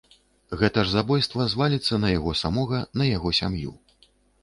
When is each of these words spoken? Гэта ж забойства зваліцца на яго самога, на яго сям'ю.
Гэта 0.61 0.85
ж 0.87 0.91
забойства 0.93 1.47
зваліцца 1.53 2.01
на 2.03 2.09
яго 2.17 2.35
самога, 2.43 2.83
на 3.01 3.11
яго 3.15 3.29
сям'ю. 3.45 3.81